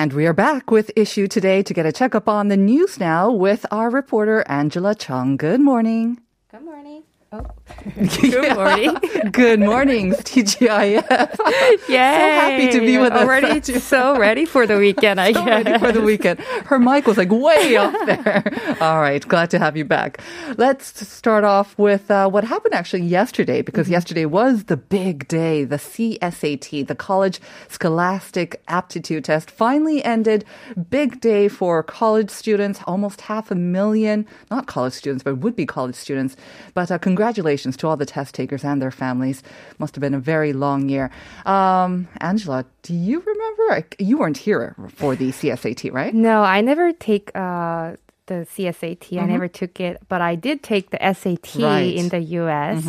[0.00, 3.32] And we are back with issue today to get a checkup on the news now
[3.32, 5.36] with our reporter Angela Chung.
[5.36, 6.20] Good morning.
[6.52, 7.02] Good morning.
[8.20, 8.94] Good morning.
[9.32, 10.60] Good morning, TGIF.
[10.60, 11.02] Yay.
[11.88, 13.20] So happy to be with us.
[13.22, 15.64] Already so ready for the weekend, I So guess.
[15.64, 16.40] ready for the weekend.
[16.40, 18.76] Her mic was like way up there.
[18.80, 20.20] All right, glad to have you back.
[20.56, 23.92] Let's start off with uh, what happened actually yesterday, because Mm-hmm.
[23.92, 25.64] yesterday was the big day.
[25.64, 30.44] The CSAT, the College Scholastic Aptitude Test, finally ended.
[30.90, 35.66] Big day for college students, almost half a million, not college students, but would be
[35.66, 36.34] college students.
[36.74, 39.42] But uh, congratulations to all the test takers and their families.
[39.78, 41.10] Must have been a very long year.
[41.46, 43.86] Um, Angela, do you remember?
[43.98, 46.14] You weren't here for the CSAT, right?
[46.14, 47.96] No, I never take uh,
[48.26, 49.18] the CSAT.
[49.20, 51.62] I never took it, but I did take the SAT Mm-hmm.
[51.62, 51.94] Right.
[51.94, 51.98] Mm-hmm.
[51.98, 52.84] in the US.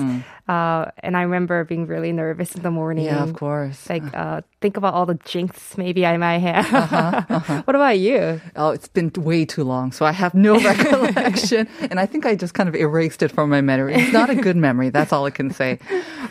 [0.50, 3.06] Uh, and I remember being really nervous in the morning.
[3.06, 3.88] Yeah, of course.
[3.88, 6.74] Like, uh, think about all the jinx maybe I might have.
[6.74, 8.42] Uh-huh, what about you?
[8.56, 11.68] Oh, it's been way too long, so I have no recollection.
[11.92, 13.94] and I think I just kind of erased it from my memory.
[13.94, 14.90] It's not a good memory.
[14.90, 15.78] That's all I can say.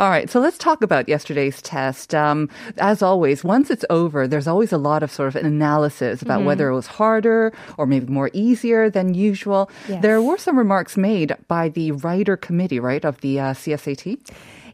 [0.01, 2.13] All right, so let's talk about yesterday's test.
[2.13, 6.43] Um, as always, once it's over, there's always a lot of sort of analysis about
[6.43, 9.71] whether it was harder or maybe more easier than usual.
[9.89, 10.03] Yes.
[10.03, 14.08] There were some remarks made by the writer committee, right, of the uh, CSAT.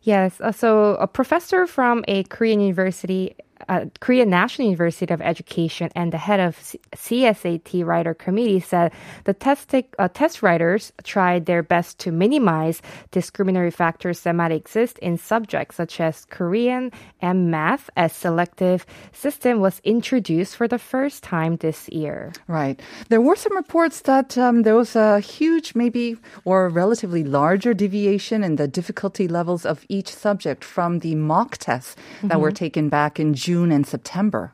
[0.03, 0.41] Yes.
[0.41, 3.35] Uh, so a professor from a Korean university,
[3.69, 8.93] uh, Korean National University of Education, and the head of C- CSAT writer committee said
[9.25, 14.99] the test uh, test writers tried their best to minimize discriminatory factors that might exist
[14.99, 21.23] in subjects such as Korean and math, as selective system was introduced for the first
[21.23, 22.33] time this year.
[22.47, 22.81] Right.
[23.09, 28.45] There were some reports that um, there was a huge, maybe, or relatively larger deviation
[28.45, 33.19] in the difficulty levels of each subject from the mock tests that were taken back
[33.19, 34.53] in June and September.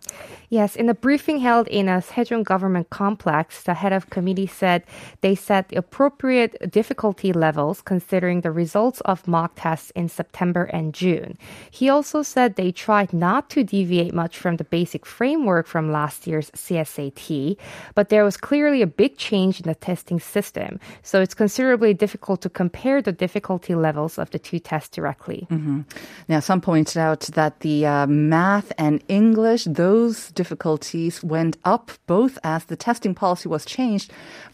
[0.50, 4.82] Yes, in a briefing held in a Sejong government complex, the head of committee said
[5.20, 10.92] they set the appropriate difficulty levels considering the results of mock tests in September and
[10.92, 11.38] June.
[11.70, 16.26] He also said they tried not to deviate much from the basic framework from last
[16.26, 17.56] year's CSAT,
[17.94, 22.42] but there was clearly a big change in the testing system, so it's considerably difficult
[22.42, 25.46] to compare the difficulty levels of the two tests directly.
[26.26, 32.38] Now, some pointed out that the uh, math and English, those difficulties went up both
[32.42, 34.10] as the testing policy was changed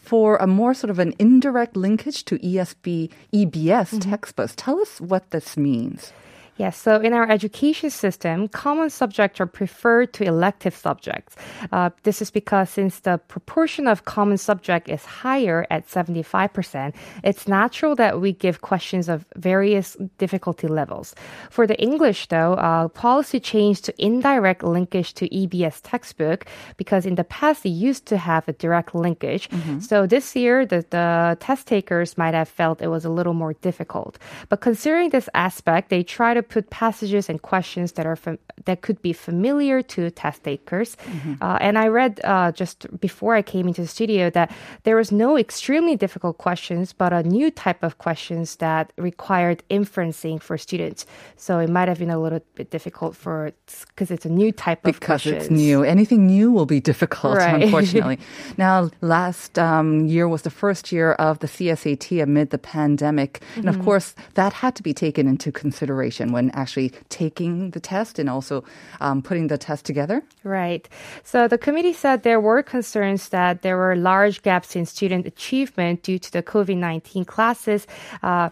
[0.09, 4.09] for a more sort of an indirect linkage to ESB, EBS mm-hmm.
[4.11, 4.53] textbooks.
[4.57, 6.11] Tell us what this means.
[6.57, 11.35] Yes, so in our education system, common subjects are preferred to elective subjects.
[11.71, 17.47] Uh, this is because since the proportion of common subject is higher at 75%, it's
[17.47, 21.13] natural that we give questions of various difficulty levels.
[21.51, 26.45] For the English, though, uh, policy changed to indirect linkage to EBS textbook
[26.77, 29.49] because in the past it used to have a direct linkage.
[29.81, 33.53] So this year, the, the test takers might have felt it was a little more
[33.53, 34.17] difficult.
[34.49, 38.81] But considering this aspect, they try to put passages and questions that are fam- that
[38.81, 40.97] could be familiar to test takers.
[41.41, 44.51] Uh, and I read uh, just before I came into the studio that
[44.83, 50.41] there was no extremely difficult questions, but a new type of questions that required inferencing
[50.41, 51.05] for students.
[51.37, 53.51] So it might have been a little bit difficult for
[53.89, 55.43] because it's a new type of because questions.
[55.45, 55.83] it's new.
[55.83, 57.63] Anything new will be difficult, Right.
[57.63, 58.19] unfortunately.
[58.57, 63.41] now, last um, year was the first year of the CSAT amid the pandemic.
[63.55, 63.79] And Mm-hmm.
[63.79, 68.29] of course, that had to be taken into consideration when actually taking the test and
[68.29, 68.63] also
[69.01, 70.21] um, putting the test together.
[70.43, 70.87] Right.
[71.23, 76.03] So the committee said there were concerns that there were large gaps in student achievement
[76.03, 77.87] due to the COVID 19 classes.
[78.21, 78.49] Uh,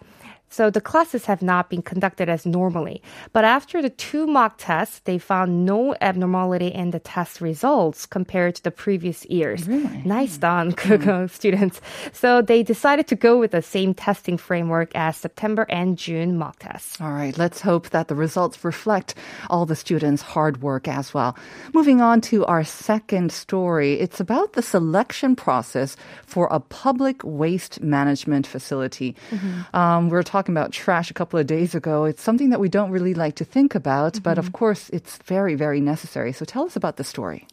[0.49, 3.01] So the classes have not been conducted as normally.
[3.33, 8.55] But after the two mock tests, they found no abnormality in the test results compared
[8.55, 9.67] to the previous years.
[9.67, 10.01] Really?
[10.05, 10.41] Nice hmm.
[10.41, 11.25] done, hmm.
[11.39, 11.81] students.
[12.13, 16.59] So they decided to go with the same testing framework as September and June mock
[16.59, 17.01] tests.
[17.01, 19.15] All right, let's hope that the results reflect
[19.49, 21.35] all the students' hard work as well.
[21.73, 27.81] Moving on to our second story, it's about the selection process for a public waste
[27.81, 29.15] management facility.
[29.31, 29.75] Mm-hmm.
[29.75, 32.03] Um, we're talking about trash a couple of days ago.
[32.03, 34.39] It's something that we don't really like to think about, but mm-hmm.
[34.39, 36.33] of course, it's very, very necessary.
[36.33, 37.47] So tell us about the story.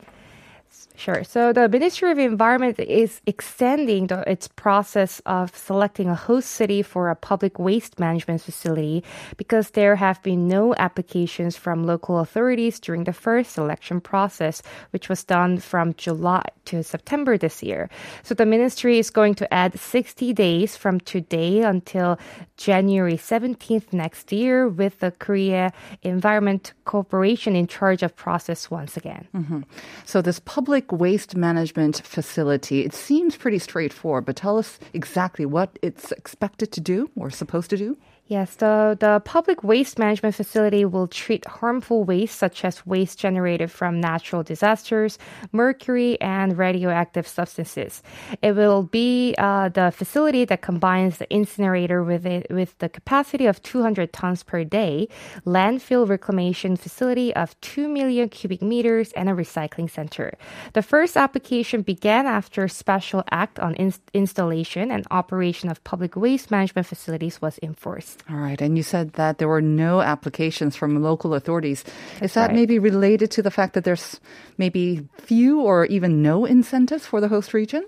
[1.02, 1.25] Sure.
[1.25, 6.81] So the Ministry of Environment is extending the, its process of selecting a host city
[6.81, 9.02] for a public waste management facility
[9.37, 15.08] because there have been no applications from local authorities during the first selection process, which
[15.08, 17.90] was done from July to September this year.
[18.22, 22.16] So the ministry is going to add 60 days from today until
[22.56, 25.72] January 17th next year with the Korea
[26.02, 29.26] Environment Corporation in charge of process once again.
[29.34, 29.62] Mm-hmm.
[30.05, 35.78] So this public waste management facility, it seems pretty straightforward, but tell us exactly what
[35.80, 37.96] it's expected to do or supposed to do.
[38.28, 43.70] Yes, the, the public waste management facility will treat harmful waste such as waste generated
[43.70, 45.19] from natural disasters,
[45.50, 48.02] mercury, and radioactive substances.
[48.40, 53.44] It will be uh, the facility that combines the incinerator with it, with the capacity
[53.46, 55.08] of 200 tons per day,
[55.44, 60.38] landfill reclamation facility of 2 million cubic meters, and a recycling center.
[60.74, 66.14] The first application began after a special act on ins- installation and operation of public
[66.16, 68.11] waste management facilities was enforced.
[68.30, 68.60] All right.
[68.60, 71.84] And you said that there were no applications from local authorities.
[72.20, 72.54] Is that right.
[72.56, 74.20] maybe related to the fact that there's
[74.58, 77.84] maybe few or even no incentives for the host region?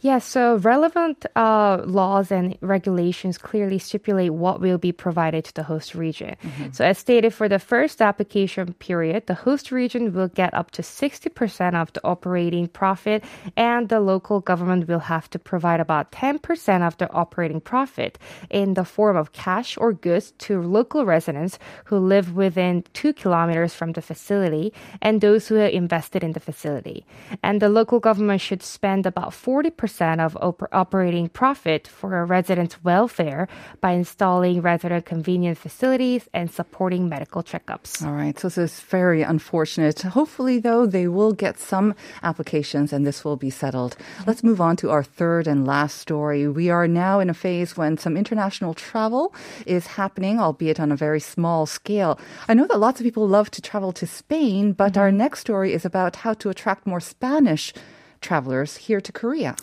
[0.00, 5.64] Yes, so relevant uh, laws and regulations clearly stipulate what will be provided to the
[5.64, 6.36] host region.
[6.70, 10.82] So, as stated for the first application period, the host region will get up to
[10.82, 13.24] 60% of the operating profit,
[13.56, 18.18] and the local government will have to provide about 10% of the operating profit
[18.50, 23.74] in the form of cash or goods to local residents who live within two kilometers
[23.74, 24.72] from the facility
[25.02, 27.04] and those who are invested in the facility.
[27.42, 32.82] And the local government should spend about 40% of op- operating profit for a resident's
[32.84, 33.48] welfare
[33.80, 38.04] by installing resident convenience facilities and supporting medical checkups.
[38.04, 38.38] All right.
[38.38, 40.00] So this is very unfortunate.
[40.02, 43.96] Hopefully, though, they will get some applications and this will be settled.
[43.96, 44.24] Mm-hmm.
[44.26, 46.46] Let's move on to our third and last story.
[46.48, 49.34] We are now in a phase when some international travel
[49.66, 52.18] is happening, albeit on a very small scale.
[52.48, 55.00] I know that lots of people love to travel to Spain, but mm-hmm.
[55.00, 57.72] our next story is about how to attract more Spanish
[58.20, 59.56] travelers here to Korea.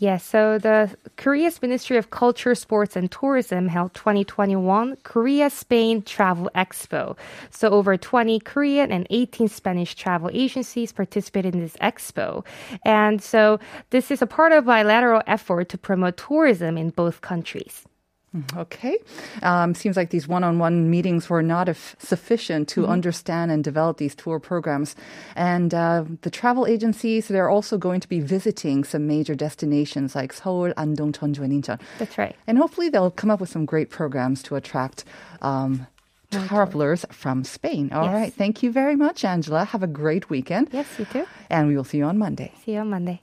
[0.00, 6.50] Yes, so the Korea's Ministry of Culture, Sports and Tourism held 2021 Korea Spain Travel
[6.54, 7.18] Expo.
[7.50, 12.46] So over 20 Korean and 18 Spanish travel agencies participated in this expo.
[12.86, 13.60] And so
[13.90, 17.84] this is a part of bilateral effort to promote tourism in both countries.
[18.56, 18.96] Okay.
[19.42, 23.64] Um, seems like these one on one meetings were not if sufficient to understand and
[23.64, 24.94] develop these tour programs.
[25.34, 30.32] And uh, the travel agencies, they're also going to be visiting some major destinations like
[30.32, 31.80] Seoul, Andong, Jeonju, and Incheon.
[31.98, 32.36] That's right.
[32.46, 35.04] And hopefully they'll come up with some great programs to attract
[35.42, 35.88] um,
[36.30, 37.90] travelers from Spain.
[37.92, 38.14] All Yes.
[38.14, 38.32] right.
[38.32, 39.64] Thank you very much, Angela.
[39.64, 40.68] Have a great weekend.
[40.72, 41.26] Yes, you too.
[41.48, 42.52] And we will see you on Monday.
[42.64, 43.22] See you on Monday.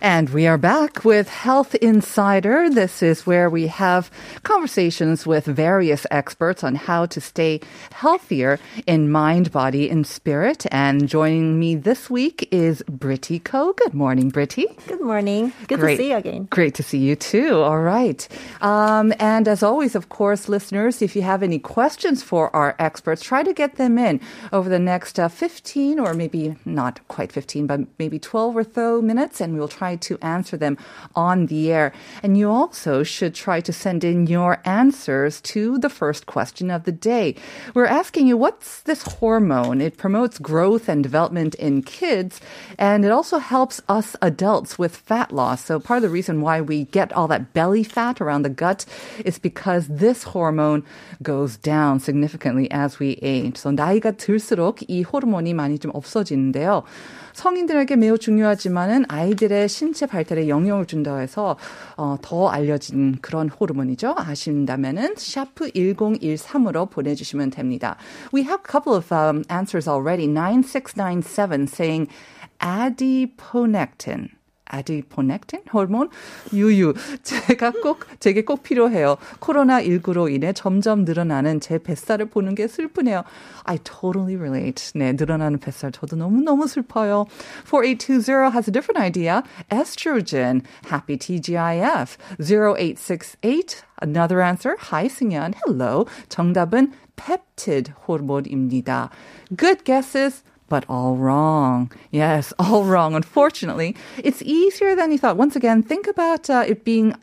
[0.00, 2.70] And we are back with Health Insider.
[2.70, 4.10] This is where we have
[4.44, 10.66] conversations with various experts on how to stay healthier in mind, body, and spirit.
[10.70, 13.72] And joining me this week is Britty Ko.
[13.72, 14.66] Good morning, Britty.
[14.86, 15.52] Good morning.
[15.66, 15.96] Good Great.
[15.96, 16.44] to see you again.
[16.44, 17.60] Great to see you too.
[17.60, 18.28] All right.
[18.60, 23.22] Um, and as always, of course, listeners, if you have any questions for our experts,
[23.22, 24.20] try to get them in
[24.52, 29.02] over the next uh, 15 or maybe not quite 15, but maybe 12 or so
[29.02, 30.77] minutes, and we'll try to answer them
[31.15, 31.93] on the air.
[32.21, 36.83] And you also should try to send in your answers to the first question of
[36.83, 37.35] the day.
[37.73, 39.81] We're asking you, what's this hormone?
[39.81, 42.41] It promotes growth and development in kids,
[42.77, 45.65] and it also helps us adults with fat loss.
[45.65, 48.85] So part of the reason why we get all that belly fat around the gut
[49.25, 50.83] is because this hormone
[51.21, 53.57] goes down significantly as we age.
[53.57, 56.83] So 나이가 들수록 이 호르몬이 많이 좀 없어지는데요.
[57.38, 61.56] 성인들에게 매우 중요하지만은 아이들의 신체 발달에 영향을 준다고 해서
[61.96, 64.16] 어, 더 알려진 그런 호르몬이죠.
[64.16, 67.96] 아신다면은 샤프 1013으로 보내주시면 됩니다.
[68.34, 70.26] We have a couple of um, answers already.
[70.26, 72.10] 9697 saying
[72.58, 74.37] adiponectin.
[74.68, 76.10] Adiponectin 호르몬
[76.52, 79.16] 유유 제가 꼭 제게 꼭 필요해요.
[79.40, 83.24] 코로나 19로 인해 점점 늘어나는 제 뱃살을 보는 게 슬프네요.
[83.64, 84.92] I totally relate.
[84.94, 87.26] 네, 늘어나는 뱃살 저도 너무 너무 슬퍼요.
[87.64, 89.42] 4820 has a different idea.
[89.70, 90.62] Estrogen.
[90.90, 92.16] Happy TGIF.
[92.38, 94.76] 0868 Another answer.
[94.78, 95.54] Hi, 승현.
[95.64, 96.06] Hello.
[96.28, 99.10] 정답은 peptid 호르몬입니다.
[99.56, 100.44] Good guesses.
[100.68, 101.90] But all wrong.
[102.10, 103.14] Yes, all wrong.
[103.14, 105.36] Unfortunately, it's easier than you thought.
[105.36, 107.14] Once again, think about uh, it being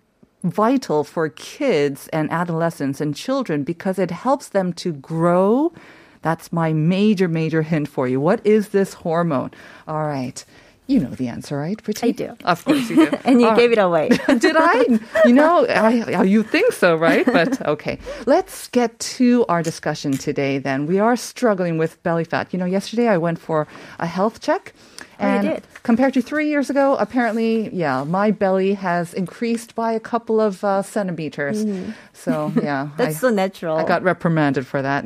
[0.43, 5.73] vital for kids and adolescents and children because it helps them to grow.
[6.21, 8.19] That's my major, major hint for you.
[8.19, 9.51] What is this hormone?
[9.87, 10.43] All right.
[10.87, 11.79] You know the answer, right?
[12.03, 12.35] I do.
[12.45, 13.17] Of course you do.
[13.25, 14.09] And you All gave it away.
[14.37, 14.99] Did I?
[15.25, 17.25] You know, I, you think so, right?
[17.25, 17.97] But okay.
[18.27, 20.85] Let's get to our discussion today then.
[20.85, 22.53] We are struggling with belly fat.
[22.53, 24.73] You know, yesterday I went for a health check.
[25.19, 25.63] Oh, you And did?
[25.81, 30.63] compared to three years ago, apparently, yeah, my belly has increased by a couple of
[30.63, 31.65] uh, centimeters.
[32.13, 32.89] So, yeah.
[32.97, 33.77] That's I, so natural.
[33.77, 35.03] I got reprimanded for that.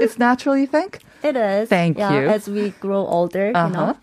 [0.00, 1.00] it's natural, you think?
[1.22, 1.68] It is.
[1.68, 2.28] Thank yeah, you.
[2.28, 3.68] As we grow older, you Uh-huh.
[3.68, 3.96] know.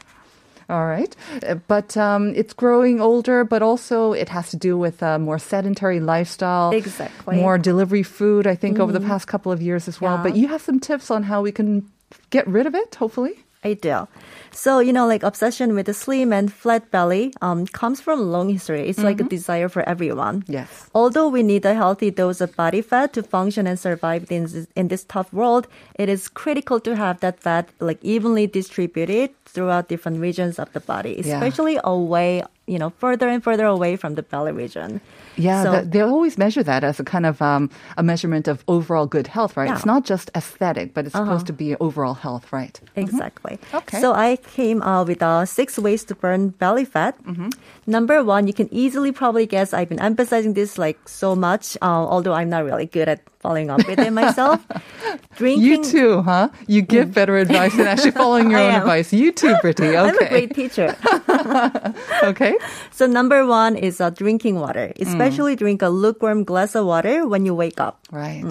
[0.69, 1.15] All right.
[1.47, 5.39] Uh, But um, it's growing older, but also it has to do with a more
[5.39, 6.71] sedentary lifestyle.
[6.71, 7.35] Exactly.
[7.37, 10.17] More delivery food, I think, over the past couple of years as well.
[10.17, 10.23] Yeah.
[10.23, 11.89] But you have some tips on how we can
[12.29, 13.43] get rid of it, hopefully.
[13.63, 14.07] I do.
[14.51, 18.23] So, you know, like obsession with the slim and flat belly um, comes from a
[18.23, 18.87] long history.
[18.87, 20.43] It's like a desire for everyone.
[20.47, 20.89] Yes.
[20.93, 24.67] Although we need a healthy dose of body fat to function and survive in this,
[24.75, 29.87] in this tough world, it is critical to have that fat like evenly distributed throughout
[29.87, 31.35] different regions of the body, Yeah.
[31.35, 35.01] especially away, you know, further and further away from the belly region.
[35.35, 38.63] Yeah, So- that- they always measure that as a kind of um, a measurement of
[38.67, 39.65] overall good health, right?
[39.65, 39.71] Yeah.
[39.73, 39.77] Uh-huh.
[39.79, 42.79] It's not just aesthetic, but it's supposed to be overall health, right?
[42.95, 43.59] Exactly.
[43.73, 43.99] Okay.
[43.99, 47.17] So I came uh, with uh, six ways to burn belly fat.
[47.25, 47.49] Mm-hmm.
[47.87, 51.85] Number one, you can easily probably guess I've been emphasizing this like so much, uh,
[51.85, 54.65] although I'm not really good at following up with it myself.
[55.35, 55.61] Drinking.
[55.61, 56.47] You too, huh?
[56.65, 58.81] You give better advice than actually following your own am.
[58.81, 59.11] advice.
[59.11, 59.89] You too, Brittany.
[59.89, 59.97] Okay.
[59.99, 60.95] I'm a great teacher.
[62.23, 62.55] okay.
[62.91, 64.95] so number one is uh, drinking water.
[64.95, 65.03] Mm.
[65.05, 67.99] Especially drink a lukewarm glass of water when you wake up.
[68.09, 68.47] Right.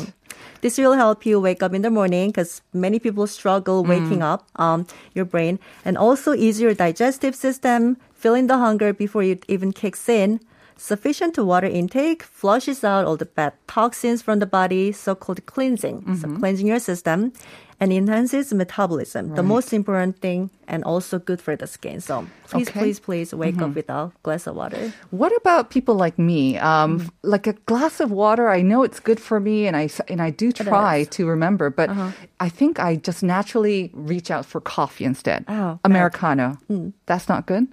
[0.60, 4.46] This will help you wake up in the morning because many people struggle waking up
[4.54, 9.72] um, your brain and also ease your digestive system, feeling the hunger before it even
[9.72, 10.38] kicks in.
[10.82, 16.02] Sufficient water intake flushes out all the bad toxins from the body, so-called cleansing.
[16.18, 16.40] So mm-hmm.
[16.40, 17.32] cleansing your system
[17.78, 19.36] and enhances metabolism.
[19.36, 22.00] The most important thing and also good for the skin.
[22.00, 22.80] So please, Okay.
[22.80, 24.92] please, please wake up with a glass of water.
[25.10, 26.58] What about people like me?
[26.58, 27.10] Um, Mm.
[27.22, 30.30] Like a glass of water, I know it's good for me, and I and I
[30.30, 32.10] do try to remember, but Uh-huh.
[32.40, 35.44] I think I just naturally reach out for coffee instead.
[35.48, 35.78] Oh.
[35.84, 36.58] Americano.
[36.70, 36.92] Mm.
[37.06, 37.66] That's not good.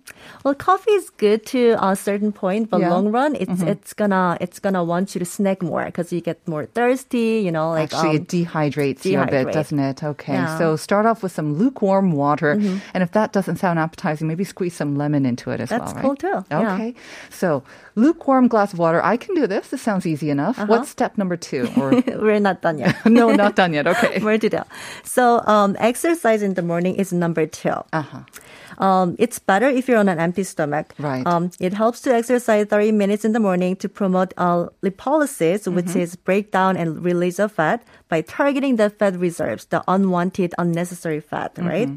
[0.43, 2.85] Well, coffee is good to a certain point, but Yeah.
[2.87, 2.93] Mm-hmm.
[2.95, 6.37] long run, it's it's gonna it's gonna want you to snack more because you get
[6.47, 7.41] more thirsty.
[7.45, 10.03] You know, like Actually, um, it dehydrates you a bit, doesn't it?
[10.03, 10.47] Okay, Yeah.
[10.47, 10.57] Mm-hmm.
[10.61, 12.55] so start off with some lukewarm water,
[12.93, 15.93] and if that doesn't sound appetizing, maybe squeeze some lemon into it as That's well.
[15.93, 16.01] Right?
[16.01, 16.73] cool too, yeah.
[16.73, 16.95] Okay,
[17.29, 17.63] so
[17.95, 19.03] lukewarm glass of water.
[19.03, 19.69] I can do this.
[19.69, 20.57] This sounds easy enough.
[20.57, 20.67] Uh-huh.
[20.67, 21.69] What's step number two?
[21.77, 22.95] Or we're not done yet.
[23.05, 23.87] no, not done yet.
[23.87, 24.19] Okay.
[24.21, 24.61] More to do.
[25.03, 27.69] So, um, exercise in the morning is number two.
[27.93, 28.23] Uh-huh.
[28.79, 30.93] Um, it's better if you're on an empty stomach.
[30.97, 31.25] Right.
[31.27, 35.85] Um, it helps to exercise 30 minutes in the morning to promote uh, lipolysis, which
[35.91, 35.99] Mm-hmm.
[35.99, 41.55] is breakdown and release of fat by targeting the fat reserves, the unwanted, unnecessary fat,
[41.55, 41.67] Mm-hmm.
[41.67, 41.89] right?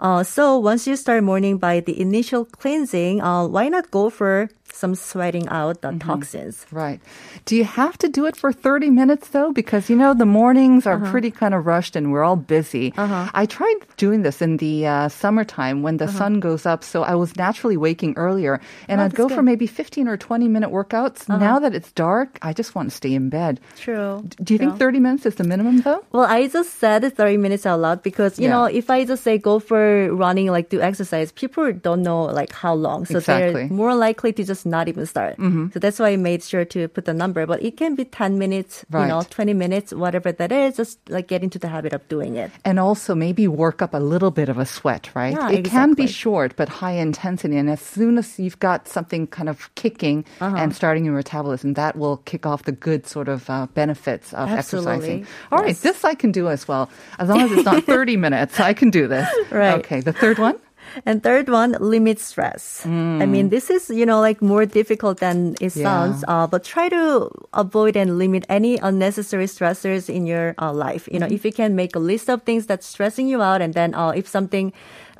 [0.00, 4.48] Uh, so once you start morning by the initial cleansing, uh, why not go for
[4.72, 6.08] some sweating out the Mm-hmm.
[6.08, 6.66] toxins?
[6.70, 7.00] Right.
[7.44, 9.52] Do you have to do it for 30 minutes though?
[9.52, 11.10] Because, you know, the mornings are Uh-huh.
[11.10, 12.92] pretty kind of rushed and we're all busy.
[12.96, 16.84] I tried doing this in the uh, summertime when the sun goes up.
[16.84, 19.02] So I was naturally waking earlier and Uh-huh.
[19.02, 19.40] Oh, I'd go that's for.
[19.40, 19.50] Uh-huh.
[19.50, 21.28] maybe 15 or 20 minute workouts.
[21.28, 23.60] Now that it's dark, I just want to stay in bed.
[23.76, 24.22] True.
[24.44, 26.04] Do you think 30 minutes is the minimum though?
[26.12, 28.50] Well, I just said 30 minutes out loud because, you Yeah.
[28.54, 32.52] know, if I just say go for running, like do exercise, people don't know like
[32.52, 33.06] how long.
[33.06, 33.66] So Exactly.
[33.68, 35.36] they're more likely to just not even start.
[35.38, 37.46] So that's why I made sure to put the number.
[37.46, 41.28] But it can be 10 minutes, you know, 20 minutes, whatever that is, just like
[41.28, 42.50] get into the habit of doing it.
[42.64, 45.32] And also maybe work up a little bit of a sweat, right?
[45.34, 47.56] Yeah, it can be short, but high intensity.
[47.56, 50.56] And as soon as you've got something kind of kicking Uh-huh.
[50.56, 54.48] and starting your metabolism, that will kick off the good sort of uh, benefits of
[54.50, 55.22] exercising.
[55.22, 55.26] Absolutely.
[55.52, 55.80] All right, Yes.
[55.80, 56.88] this I can do as well.
[57.18, 59.28] As long as it's not 30 minutes, I can do this.
[59.50, 59.78] Right.
[59.78, 60.56] Okay, the third one?
[61.06, 62.84] And third one, limit stress.
[62.86, 65.84] I mean, this is, you know, like more difficult than it Yeah.
[65.84, 71.08] sounds, uh, but try to avoid and limit any unnecessary stressors in your uh, life.
[71.12, 73.74] You know, if you can make a list of things that's stressing you out and
[73.74, 74.72] then uh, if something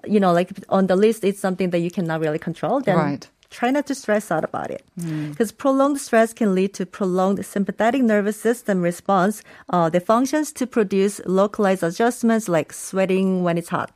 [0.09, 3.29] you know, like on the list, it's something that you cannot really control, then Right.
[3.51, 4.81] try not to stress out about it.
[4.97, 10.67] Because prolonged stress can lead to prolonged sympathetic nervous system response uh, that functions to
[10.67, 13.91] produce localized adjustments like sweating when it's hot.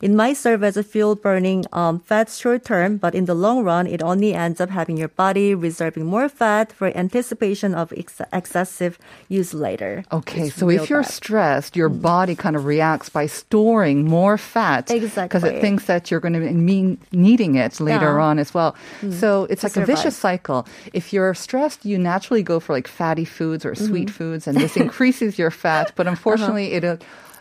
[0.00, 3.64] It might serve as a fuel burning um, fat short term, but in the long
[3.64, 8.20] run, it only ends up having your body reserving more fat for anticipation of ex-
[8.32, 10.04] excessive use later.
[10.12, 11.10] Okay, It's so if you're bad.
[11.10, 12.00] stressed, your mm.
[12.02, 16.40] body kind of reacts by storing more fat because it thinks that you're going to
[16.40, 18.24] be mean, needing it later Yeah.
[18.24, 18.76] on as well.
[19.00, 19.12] Mm.
[19.12, 20.66] So it's To like a vicious cycle.
[20.92, 24.16] If you're stressed, you naturally go for like fatty foods or sweet mm-hmm.
[24.16, 25.92] foods, and this increases your fat.
[25.96, 26.12] But uh-huh.
[26.12, 26.84] unfortunately, it.
[26.84, 26.96] Uh,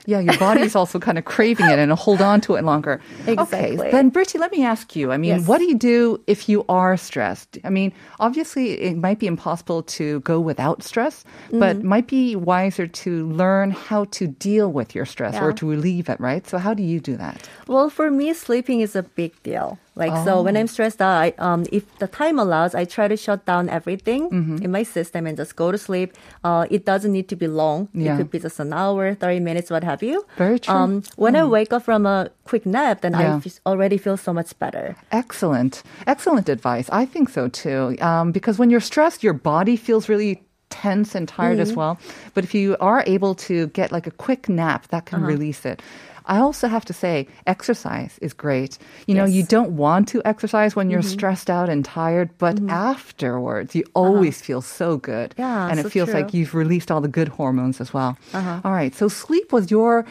[0.08, 3.02] Yeah, your body's also kind of craving it and hold on to it longer.
[3.28, 5.12] Okay, then Britty, let me ask you.
[5.12, 5.48] I mean, Yes.
[5.48, 7.58] what do you do if you are stressed?
[7.66, 11.88] I mean, obviously, it might be impossible to go without stress, but Mm-hmm.
[11.88, 16.20] might be wiser to learn how to deal with your stress or to relieve it,
[16.22, 16.48] right?
[16.48, 17.38] So, how do you do that?
[17.68, 19.78] Well, for me, sleeping is a big deal.
[19.98, 23.18] Like, so when I'm stressed out, I, um, if the time allows, I try to
[23.18, 24.30] shut down everything
[24.64, 26.14] in my system and just go to sleep.
[26.44, 27.90] Uh, it doesn't need to be long.
[27.94, 28.14] Yeah.
[28.14, 30.26] It could be just an hour, 30 minutes, what have you.
[30.38, 30.74] Very true.
[30.74, 33.36] Um, when I wake up from a quick nap, then Yeah.
[33.36, 34.96] I f- already feel so much better.
[35.12, 35.84] Excellent.
[36.06, 36.88] Excellent advice.
[36.92, 37.96] I think so too.
[38.00, 40.44] Um, because when you're stressed, your body feels really
[40.82, 41.80] tense and tired as Mm-hmm.
[41.80, 41.94] well.
[42.34, 45.34] But if you are able to get like a quick nap, that can Uh-huh.
[45.34, 45.82] release it.
[46.30, 48.78] I also have to say, exercise is great.
[49.08, 49.56] You know, you Mm-hmm.
[49.56, 54.62] don't want to exercise when you're stressed out and tired, but afterwards, you always feel
[54.62, 55.32] so good.
[55.40, 55.48] Uh-huh.
[55.48, 58.18] Yeah, and it so feels like you've released all the good hormones as well.
[58.34, 58.60] Uh-huh.
[58.66, 58.94] All right.
[58.96, 60.04] So sleep was your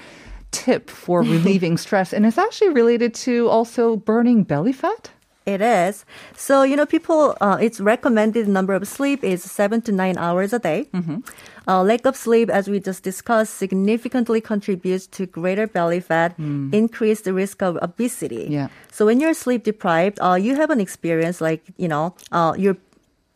[0.52, 5.10] tip for relieving stress, and it's actually related to also burning belly fat.
[5.46, 6.04] It is.
[6.34, 10.52] So, you know, people, uh, its recommended number of sleep is seven to nine hours
[10.52, 10.88] a day.
[10.92, 11.22] Mm-hmm.
[11.68, 16.34] Uh, lack of sleep, as we just discussed, significantly contributes to greater belly fat,
[16.72, 18.46] increased risk of obesity.
[18.46, 18.50] Mm.
[18.50, 18.68] Yeah.
[18.90, 22.76] So when you're sleep deprived, uh, you have an experience like, you know, uh, your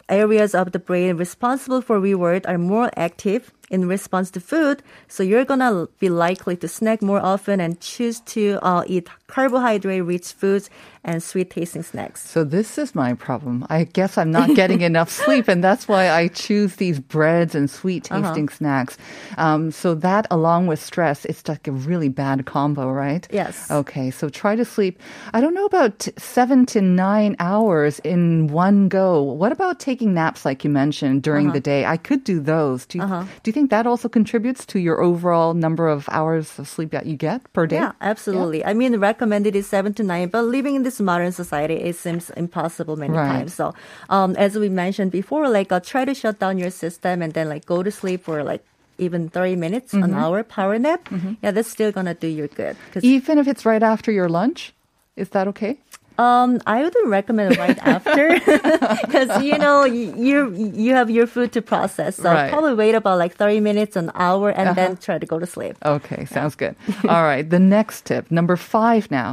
[0.09, 4.83] areas of the brain responsible for reward are more active in response to food.
[5.09, 10.33] So you're gonna be likely to snack more often and choose to uh, eat carbohydrate-rich
[10.33, 10.71] foods
[11.05, 12.29] and sweet-tasting snacks.
[12.29, 13.65] So this is my problem.
[13.71, 17.71] I guess I'm not getting enough sleep, and that's why I choose these breads and
[17.71, 18.57] sweet tasting Uh-huh.
[18.57, 18.99] snacks.
[19.39, 23.27] Um, so that, along with stress, it's like a really bad combo, right?
[23.31, 23.71] Yes.
[23.71, 24.99] Okay, so try to sleep.
[25.33, 29.23] I don't know about seven to nine hours in one go.
[29.23, 31.55] What about taking naps, like you mentioned during Uh-huh.
[31.55, 31.87] the day?
[31.87, 32.85] I could do those.
[32.87, 36.67] Do you, do you think that also contributes to your overall number of hours of
[36.67, 37.77] sleep that you get per day?
[37.77, 38.65] Yeah, absolutely.
[38.65, 42.31] I mean, recommended is seven to nine, but living in this modern society, it seems
[42.31, 43.29] impossible many Right.
[43.29, 43.55] times.
[43.55, 43.75] So,
[44.09, 47.49] um, as we mentioned before, like, uh, try to shut down your system and then
[47.49, 48.65] like go to sleep for like
[48.99, 51.09] even 30 minutes, an hour power nap.
[51.43, 52.77] Yeah, that's still gonna do you good.
[53.03, 54.73] Even if it's right after your lunch?
[55.17, 55.79] Is that okay?
[56.21, 58.25] Um, I wouldn't recommend right after
[59.05, 60.53] because you know you
[60.85, 62.17] you have your food to process.
[62.17, 62.51] So Right.
[62.53, 65.77] probably wait about like 30 minutes, an hour, and then try to go to sleep.
[65.97, 66.75] Okay, sounds good.
[67.09, 69.31] All right, the next tip, number five now.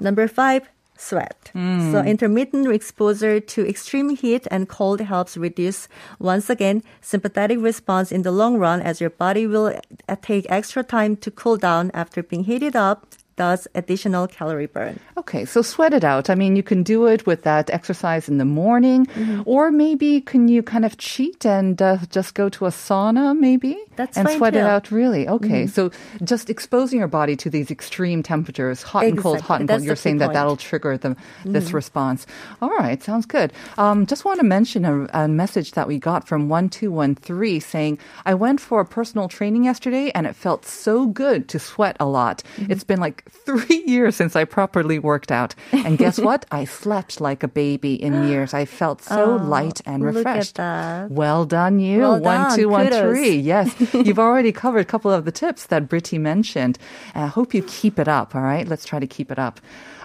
[0.00, 0.62] Number five,
[0.96, 1.50] sweat.
[1.92, 8.22] So intermittent exposure to extreme heat and cold helps reduce, once again, sympathetic response in
[8.22, 9.68] the long run as your body will
[10.08, 14.98] uh, take extra time to cool down after being heated up, thus additional calorie burn.
[15.16, 16.30] Okay, so sweat it out.
[16.30, 19.42] I mean, you can do it with that exercise in the morning, Mm-hmm.
[19.46, 23.76] or maybe can you kind of cheat and uh, just go to a sauna, maybe?
[23.96, 24.64] That's and sweat it too.
[24.64, 24.70] Mm-hmm.
[24.74, 24.90] out.
[24.90, 25.28] Really?
[25.28, 25.90] Okay, so
[26.22, 29.86] just exposing your body to these extreme temperatures, hot and cold, hot and That's cold.
[29.86, 30.36] You're saying that point.
[30.36, 30.46] Mm-hmm.
[30.46, 32.26] that'll trigger the, this response.
[32.60, 33.52] All right, sounds good.
[33.78, 37.14] Um, just want to mention a, a message that we got from one two one
[37.14, 41.58] three saying, "I went for a personal training yesterday, and it felt so good to
[41.58, 42.42] sweat a lot.
[42.56, 42.72] Mm-hmm.
[42.72, 46.46] It's been like three years since I properly worked out, and guess what?
[46.50, 48.54] I slept like a baby in years.
[48.54, 51.10] I felt so oh, light and Oh, look at refreshed.
[51.10, 52.00] Well done, you.
[52.00, 52.58] Well One done.
[52.58, 53.36] two one three.
[53.36, 56.78] Yes, you've already covered a couple of the tips that Britty mentioned.
[57.14, 58.34] I hope you keep it up.
[58.34, 59.60] All right, let's try to keep it up.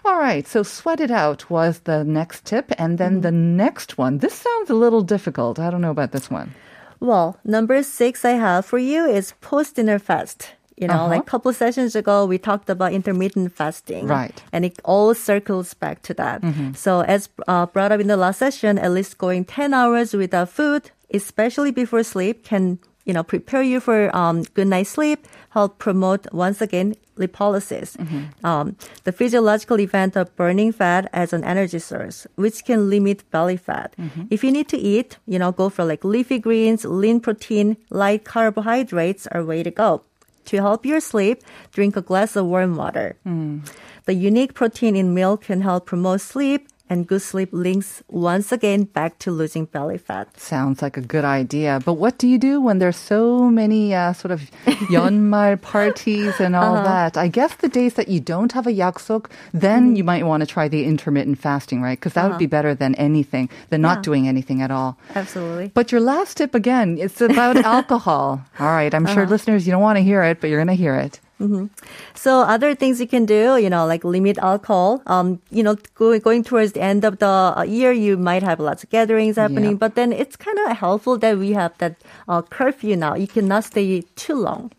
[0.06, 3.58] All right, so sweat it out was the next tip, and then the mm-hmm.
[3.58, 4.20] next one.
[4.20, 5.60] This sounds a little difficult.
[5.60, 6.56] I don't know about this one.
[7.00, 10.54] Well, number six I have for you is post dinner fast.
[10.80, 11.08] You know, Uh-huh.
[11.14, 14.08] like a couple sessions ago, we talked about intermittent fasting.
[14.08, 14.32] Right.
[14.36, 14.54] Mm-hmm.
[14.56, 16.40] And it all circles back to that.
[16.76, 20.48] So, as uh, brought up in the last session, at least going 10 hours without
[20.50, 25.80] food, especially before sleep, can, you know, prepare you for um, good night's sleep, help
[25.80, 28.46] promote, once again, lipolysis, Mm-hmm.
[28.46, 33.58] um, the physiological event of burning fat as an energy source, which can limit belly
[33.58, 33.94] fat.
[34.00, 34.32] Mm-hmm.
[34.32, 38.24] If you need to eat, you know, go for like leafy greens, lean protein, light
[38.24, 40.04] carbohydrates are way to go.
[40.50, 43.18] To help your sleep, drink a glass of warm water.
[44.06, 48.84] The unique protein in milk can help promote sleep, and good sleep links once again
[48.84, 50.28] back to losing belly fat.
[50.40, 51.80] Sounds like a good idea.
[51.86, 54.42] But what do you do when there's so many uh, sort of
[54.90, 56.84] 연말 parties and all uh-huh.
[56.84, 57.18] that?
[57.18, 59.98] I guess the days that you don't have a yaksok, then mm.
[59.98, 62.00] you might want to try the intermittent fasting, right?
[62.00, 62.50] Because that would be uh-huh.
[62.50, 64.98] better than anything, than not doing anything at all.
[65.16, 65.72] Absolutely.
[65.74, 68.42] But your last tip again, it's about alcohol.
[68.60, 69.32] All right, I'm sure uh-huh.
[69.32, 71.20] listeners, you don't want to hear it, but you're going to hear it.
[72.16, 75.02] So other things you can do, you know, like limit alcohol.
[75.08, 78.60] Um, you know, go, going towards the end of the uh, year, you might have
[78.60, 79.78] lots of gatherings happening, Yeah.
[79.84, 81.96] but then it's kind of helpful that we have that
[82.28, 83.16] uh, curfew now.
[83.16, 84.72] You cannot stay too long.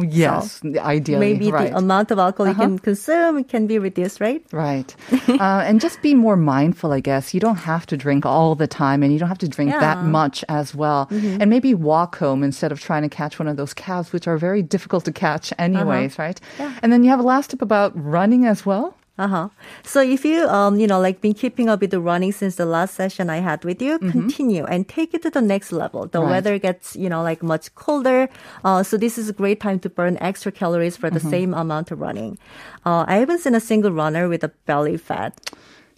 [0.00, 1.20] Yes, ideally.
[1.32, 1.70] Maybe right.
[1.70, 4.42] the amount of alcohol you can consume can be reduced, right?
[4.52, 4.94] Right.
[5.28, 7.34] uh, and just be more mindful, I guess.
[7.34, 9.80] You don't have to drink all the time and you don't have to drink that
[9.82, 9.94] Yeah.
[10.02, 10.10] Mm-hmm.
[10.12, 11.08] much as well.
[11.10, 14.38] And maybe walk home instead of trying to catch one of those cabs, which are
[14.38, 16.22] very difficult to catch anyways, Uh-huh.
[16.22, 16.40] right?
[16.82, 18.96] And then you have a last tip about running as well.
[19.18, 19.48] Uh huh.
[19.84, 22.64] So if you um you know like been keeping up with the running since the
[22.64, 26.06] last session I had with you, continue and take it to the next level.
[26.06, 26.30] The Right.
[26.30, 28.28] weather gets you know like much colder,
[28.64, 31.90] uh, so this is a great time to burn extra calories for the same amount
[31.92, 32.38] of running.
[32.86, 35.38] Uh, I haven't seen a single runner with a belly fat.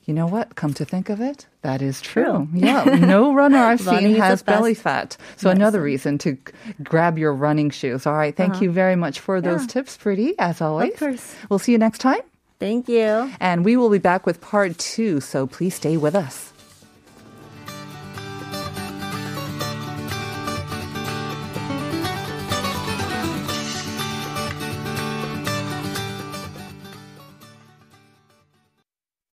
[0.07, 0.57] You know what?
[0.57, 2.25] Come to think of it, that is true.
[2.25, 2.49] True.
[2.53, 5.17] Yeah, no runner I've seen has belly fat.
[5.39, 6.37] So another reason to
[6.83, 8.07] grab your running shoes.
[8.07, 9.69] All right, thank you very much for those Uh-huh.
[9.81, 10.93] Tips, Britty, as always.
[10.93, 11.35] Of course.
[11.49, 12.21] We'll see you next time.
[12.59, 13.31] Thank you.
[13.41, 16.54] And we will be back with part two, so please stay with us.